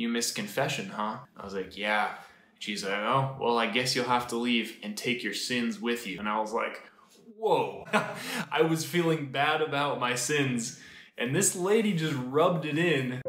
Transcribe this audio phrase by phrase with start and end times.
[0.00, 1.18] you missed confession, huh?
[1.36, 2.12] I was like, yeah.
[2.58, 6.06] She's like, oh, well, I guess you'll have to leave and take your sins with
[6.06, 6.18] you.
[6.18, 6.82] And I was like,
[7.38, 7.84] whoa.
[8.50, 10.80] I was feeling bad about my sins,
[11.18, 13.20] and this lady just rubbed it in.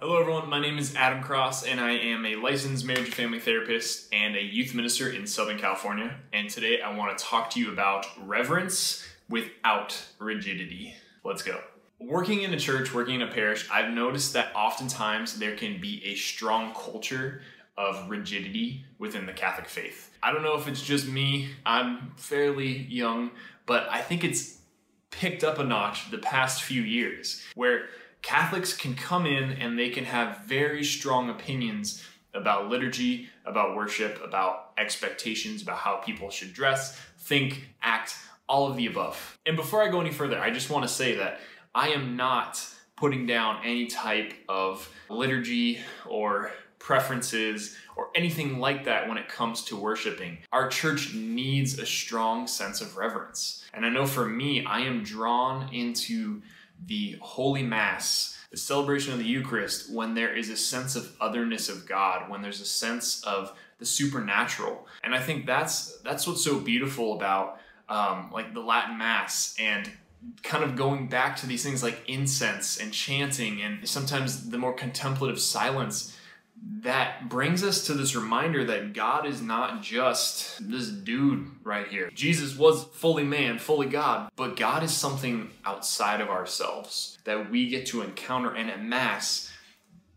[0.00, 0.48] Hello, everyone.
[0.48, 4.36] My name is Adam Cross, and I am a licensed marriage and family therapist and
[4.36, 6.14] a youth minister in Southern California.
[6.32, 10.94] And today I want to talk to you about reverence without rigidity.
[11.24, 11.58] Let's go.
[12.00, 16.04] Working in a church, working in a parish, I've noticed that oftentimes there can be
[16.04, 17.42] a strong culture
[17.76, 20.10] of rigidity within the Catholic faith.
[20.22, 23.30] I don't know if it's just me, I'm fairly young,
[23.66, 24.58] but I think it's
[25.10, 27.86] picked up a notch the past few years where
[28.22, 32.02] Catholics can come in and they can have very strong opinions
[32.32, 38.16] about liturgy, about worship, about expectations, about how people should dress, think, act,
[38.48, 39.38] all of the above.
[39.46, 41.40] And before I go any further, I just want to say that
[41.74, 42.64] I am not
[42.96, 49.64] putting down any type of liturgy or preferences or anything like that when it comes
[49.64, 50.38] to worshiping.
[50.52, 53.64] Our church needs a strong sense of reverence.
[53.72, 56.42] And I know for me, I am drawn into
[56.86, 61.68] the Holy Mass, the celebration of the Eucharist, when there is a sense of otherness
[61.68, 64.86] of God, when there's a sense of the supernatural.
[65.02, 69.90] And I think that's that's what's so beautiful about um, like the Latin Mass and
[70.42, 74.72] kind of going back to these things like incense and chanting and sometimes the more
[74.72, 76.16] contemplative silence
[76.80, 82.10] that brings us to this reminder that God is not just this dude right here.
[82.14, 87.68] Jesus was fully man, fully God, but God is something outside of ourselves that we
[87.68, 88.54] get to encounter.
[88.54, 89.52] And at Mass,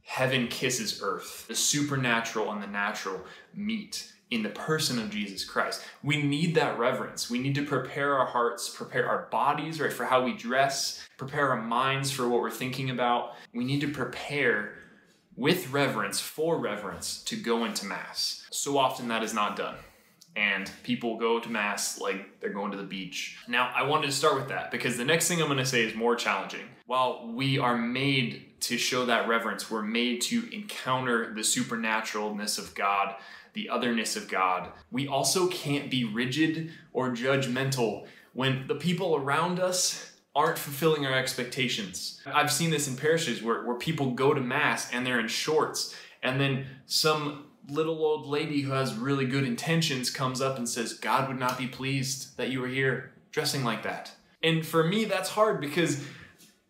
[0.03, 1.45] heaven kisses earth.
[1.47, 3.21] The supernatural and the natural
[3.53, 5.83] meet in the person of Jesus Christ.
[6.03, 7.29] We need that reverence.
[7.29, 11.49] We need to prepare our hearts, prepare our bodies, right, for how we dress, prepare
[11.49, 13.35] our minds for what we're thinking about.
[13.53, 14.73] We need to prepare
[15.37, 18.45] with reverence, for reverence, to go into Mass.
[18.51, 19.75] So often that is not done.
[20.35, 23.37] And people go to Mass like they're going to the beach.
[23.47, 25.83] Now, I wanted to start with that because the next thing I'm going to say
[25.83, 26.65] is more challenging.
[26.85, 32.75] While we are made to show that reverence, we're made to encounter the supernaturalness of
[32.75, 33.15] God,
[33.57, 34.71] the otherness of God.
[34.91, 41.17] We also can't be rigid or judgmental when the people around us aren't fulfilling our
[41.17, 42.21] expectations.
[42.27, 45.95] I've seen this in parishes where, where people go to Mass and they're in shorts,
[46.21, 50.93] and then some little old lady who has really good intentions comes up and says,
[50.93, 54.11] God would not be pleased that you were here dressing like that.
[54.43, 56.05] And for me, that's hard because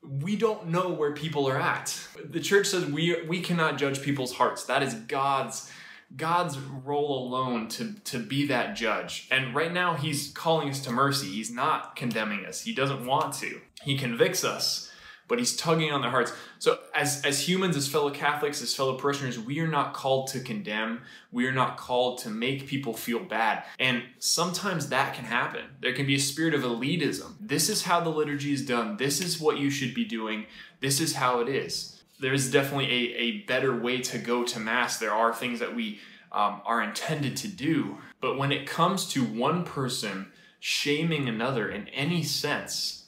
[0.02, 2.00] we don't know where people are at.
[2.24, 4.64] The church says we, we cannot judge people's hearts.
[4.64, 5.70] That is God's
[6.16, 9.28] God's role alone to, to be that judge.
[9.30, 11.28] And right now, He's calling us to mercy.
[11.28, 13.62] He's not condemning us, He doesn't want to.
[13.84, 14.92] He convicts us,
[15.28, 16.32] but He's tugging on their hearts.
[16.60, 20.40] So, as, as humans, as fellow Catholics, as fellow parishioners, we are not called to
[20.40, 21.02] condemn.
[21.32, 23.64] We are not called to make people feel bad.
[23.78, 25.66] And sometimes that can happen.
[25.82, 27.36] There can be a spirit of elitism.
[27.40, 28.98] This is how the liturgy is done.
[28.98, 30.46] This is what you should be doing.
[30.80, 34.98] This is how it is there's definitely a, a better way to go to mass.
[34.98, 36.00] There are things that we
[36.32, 37.98] um, are intended to do.
[38.22, 43.06] But when it comes to one person shaming another in any sense,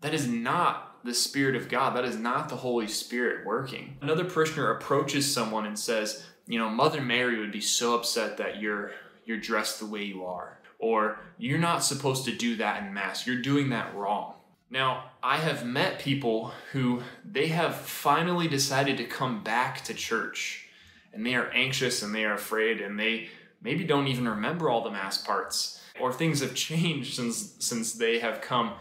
[0.00, 1.96] that is not the Spirit of God.
[1.96, 3.96] That is not the Holy Spirit working.
[4.00, 8.60] Another parishioner approaches someone and says, you know, Mother Mary would be so upset that
[8.60, 8.92] you're
[9.24, 10.58] you're dressed the way you are.
[10.78, 13.26] Or you're not supposed to do that in Mass.
[13.26, 14.34] You're doing that wrong.
[14.70, 20.66] Now, I have met people who they have finally decided to come back to church
[21.12, 23.28] and they are anxious and they are afraid and they
[23.62, 28.18] maybe don't even remember all the mass parts or things have changed since since they
[28.18, 28.74] have come.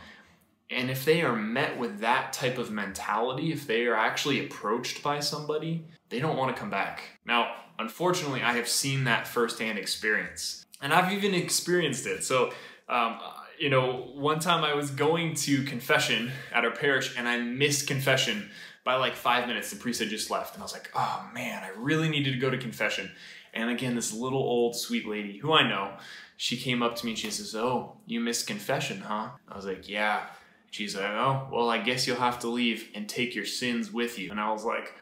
[0.70, 5.04] And if they are met with that type of mentality, if they are actually approached
[5.04, 7.04] by somebody, they don't want to come back.
[7.24, 10.66] Now, unfortunately, I have seen that firsthand experience.
[10.82, 12.24] And I've even experienced it.
[12.24, 12.52] So,
[12.90, 13.20] um,
[13.60, 17.88] you know, one time I was going to confession at our parish and I missed
[17.88, 18.50] confession
[18.84, 19.72] by like five minutes.
[19.72, 20.54] The priest had just left.
[20.54, 23.12] And I was like, oh man, I really needed to go to confession.
[23.54, 25.94] And again, this little old sweet lady who I know,
[26.38, 29.30] she came up to me and she says, oh, you missed confession, huh?
[29.48, 30.24] I was like, yeah.
[30.72, 34.20] She's like, oh, well, I guess you'll have to leave and take your sins with
[34.20, 34.30] you.
[34.30, 34.94] And I was like,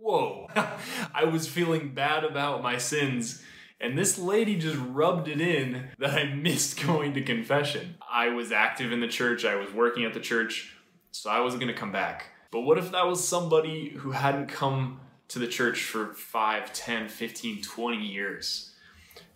[0.00, 0.46] whoa.
[1.14, 3.42] I was feeling bad about my sins
[3.80, 7.96] and this lady just rubbed it in that I missed going to confession.
[8.10, 10.76] I was active in the church, I was working at the church,
[11.10, 12.26] so I wasn't gonna come back.
[12.50, 17.08] But what if that was somebody who hadn't come to the church for 5, 10,
[17.08, 18.72] 15, 20 years?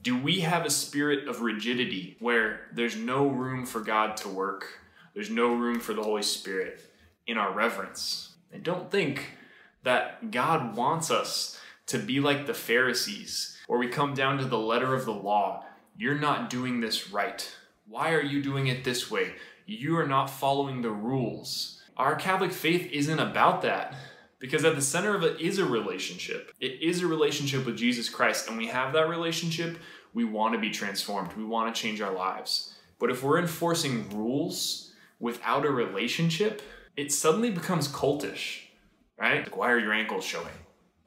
[0.03, 4.81] Do we have a spirit of rigidity where there's no room for God to work?
[5.15, 6.81] There's no room for the Holy Spirit
[7.27, 8.35] in our reverence.
[8.53, 9.37] And don't think
[9.83, 14.59] that God wants us to be like the Pharisees, where we come down to the
[14.59, 15.65] letter of the law.
[15.97, 17.49] You're not doing this right.
[17.87, 19.35] Why are you doing it this way?
[19.65, 21.81] You are not following the rules.
[21.97, 23.95] Our Catholic faith isn't about that.
[24.41, 26.51] Because at the center of it is a relationship.
[26.59, 29.79] It is a relationship with Jesus Christ, and we have that relationship.
[30.15, 31.35] We want to be transformed.
[31.35, 32.75] We want to change our lives.
[32.99, 36.61] But if we're enforcing rules without a relationship,
[36.97, 38.63] it suddenly becomes cultish,
[39.17, 39.45] right?
[39.45, 40.49] Like, why are your ankles showing?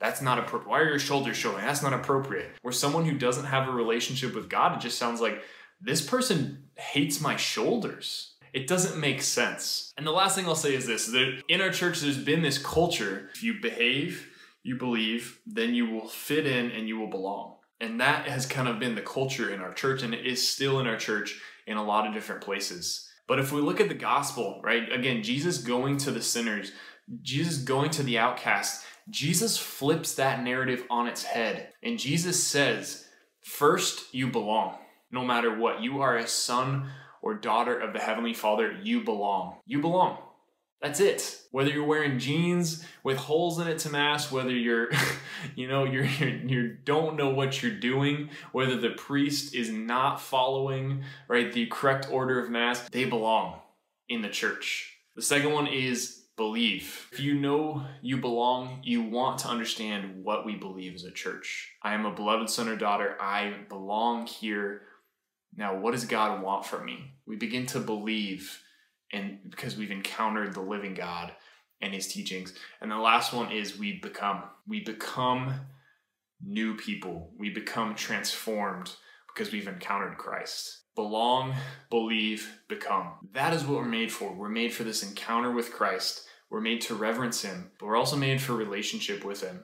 [0.04, 0.70] That's not appropriate.
[0.70, 1.62] Why are your shoulders showing?
[1.62, 2.52] That's not appropriate.
[2.62, 5.42] Where someone who doesn't have a relationship with God, it just sounds like
[5.80, 8.36] this person hates my shoulders.
[8.52, 9.94] It doesn't make sense.
[9.96, 12.58] And the last thing I'll say is this that in our church, there's been this
[12.58, 14.30] culture if you behave,
[14.62, 17.56] you believe, then you will fit in and you will belong.
[17.80, 20.82] And that has kind of been the culture in our church, and it is still
[20.82, 23.10] in our church in a lot of different places.
[23.26, 26.74] But if we look at the gospel, right, again, Jesus going to the sinners,
[27.22, 31.70] Jesus going to the outcast, Jesus flips that narrative on its head.
[31.82, 33.08] And Jesus says,
[33.42, 34.78] First, you belong,
[35.12, 35.82] no matter what.
[35.82, 36.90] You are a son
[37.22, 39.58] or daughter of the Heavenly Father, you belong.
[39.66, 40.18] You belong.
[40.82, 41.40] That's it.
[41.52, 44.90] Whether you're wearing jeans with holes in it to mass, whether you're,
[45.56, 50.20] you know, you're, you're you don't know what you're doing, whether the priest is not
[50.20, 53.62] following right the correct order of mass, they belong
[54.10, 54.98] in the church.
[55.16, 57.08] The second one is believe.
[57.12, 61.74] If you know you belong, you want to understand what we believe as a church.
[61.82, 63.16] I am a beloved son or daughter.
[63.20, 64.84] I belong here
[65.56, 67.14] now, what does God want from me?
[67.26, 68.62] We begin to believe,
[69.12, 71.32] and because we've encountered the living God
[71.82, 72.54] and his teachings.
[72.82, 74.44] And the last one is we become.
[74.68, 75.54] We become
[76.42, 77.32] new people.
[77.38, 78.92] We become transformed
[79.34, 80.82] because we've encountered Christ.
[80.96, 81.56] Belong,
[81.90, 83.14] believe, become.
[83.34, 84.34] That is what we're made for.
[84.34, 86.28] We're made for this encounter with Christ.
[86.50, 89.64] We're made to reverence him, but we're also made for relationship with him.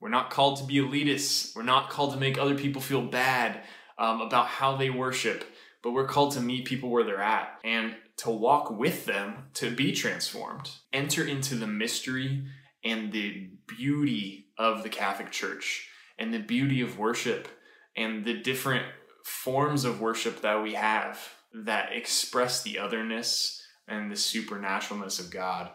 [0.00, 1.54] We're not called to be elitists.
[1.54, 3.60] We're not called to make other people feel bad
[3.98, 5.44] um, about how they worship,
[5.82, 9.70] but we're called to meet people where they're at and to walk with them to
[9.70, 10.70] be transformed.
[10.94, 12.44] Enter into the mystery
[12.82, 15.88] and the beauty of the Catholic Church
[16.18, 17.48] and the beauty of worship
[17.96, 18.86] and the different
[19.24, 21.18] forms of worship that we have
[21.52, 25.70] that express the otherness and the supernaturalness of God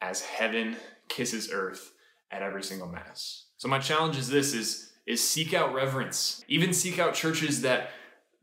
[0.00, 0.76] as heaven
[1.08, 1.92] kisses earth
[2.30, 3.44] at every single mass.
[3.56, 6.44] So my challenge is this is is seek out reverence.
[6.48, 7.90] Even seek out churches that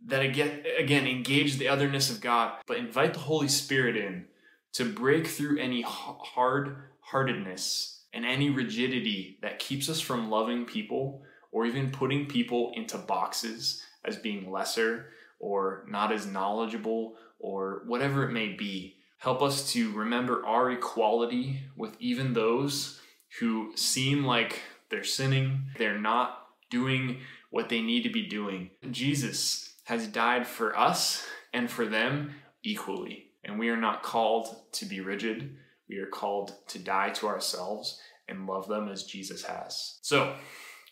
[0.06, 4.25] that again again engage the otherness of God, but invite the Holy Spirit in
[4.74, 11.65] to break through any hard-heartedness and any rigidity that keeps us from loving people or
[11.65, 15.07] even putting people into boxes as being lesser
[15.39, 18.95] or not as knowledgeable or whatever it may be.
[19.19, 23.00] Help us to remember our equality with even those
[23.39, 27.19] who seem like they're sinning, they're not doing
[27.50, 28.69] what they need to be doing.
[28.92, 33.31] Jesus has died for us and for them equally.
[33.44, 35.56] And we are not called to be rigid.
[35.89, 40.00] We are called to die to ourselves and love them as Jesus has.
[40.01, 40.36] So,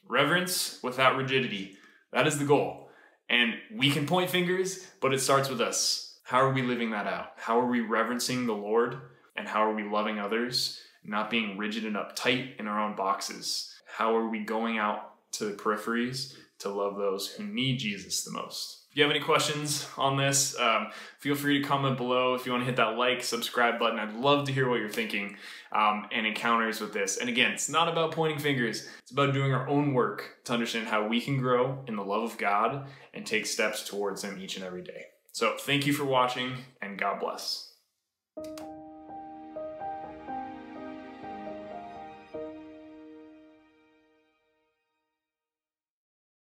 [0.07, 1.77] reverence without rigidity.
[2.13, 2.84] That is the goal.
[3.29, 6.19] And we can point fingers, but it starts with us.
[6.23, 7.31] How are we living that out?
[7.37, 8.97] How are we reverencing the Lord?
[9.35, 10.79] And how are we loving others?
[11.03, 13.73] Not being rigid and uptight in our own boxes.
[13.97, 18.31] How are we going out to the peripheries to love those who need Jesus the
[18.31, 18.84] most.
[18.95, 20.87] If you have any questions on this, um,
[21.19, 22.33] feel free to comment below.
[22.33, 24.87] If you want to hit that like, subscribe button, I'd love to hear what you're
[24.87, 25.35] thinking
[25.73, 27.17] um, and encounters with this.
[27.17, 30.87] And again, it's not about pointing fingers, it's about doing our own work to understand
[30.87, 34.55] how we can grow in the love of God and take steps towards Him each
[34.55, 35.07] and every day.
[35.33, 37.73] So, thank you for watching, and God bless.